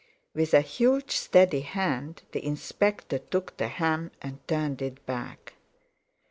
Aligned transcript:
With 0.33 0.55
a 0.55 0.61
huge 0.61 1.11
steady 1.11 1.59
hand 1.59 2.23
the 2.31 2.43
Inspector 2.43 3.15
took 3.19 3.57
the 3.57 3.67
hem 3.67 4.09
and 4.19 4.39
turned 4.47 4.81
it 4.81 5.05
back. 5.05 5.53